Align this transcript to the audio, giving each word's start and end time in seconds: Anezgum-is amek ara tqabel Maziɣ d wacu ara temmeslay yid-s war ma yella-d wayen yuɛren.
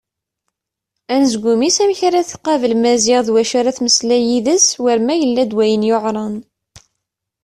Anezgum-is 1.13 1.77
amek 1.83 1.99
ara 2.07 2.29
tqabel 2.29 2.73
Maziɣ 2.77 3.19
d 3.23 3.27
wacu 3.33 3.55
ara 3.59 3.75
temmeslay 3.77 4.23
yid-s 4.29 4.67
war 4.81 4.99
ma 5.03 5.15
yella-d 5.15 5.51
wayen 5.57 5.87
yuɛren. 5.89 6.35